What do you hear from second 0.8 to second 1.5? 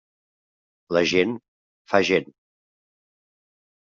La gent